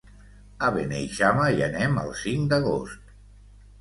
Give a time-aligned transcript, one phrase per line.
[0.67, 3.17] A Beneixama hi anem el cinc d'agost.